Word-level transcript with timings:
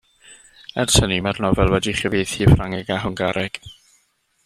Ers 0.83 0.95
hynny 1.03 1.19
mae'r 1.27 1.41
nofel 1.45 1.71
wedi'i 1.75 1.93
chyfieithu 2.01 2.43
i 2.47 2.51
Ffrangeg 2.53 2.93
a 2.97 2.99
Hwngareg. 3.07 3.65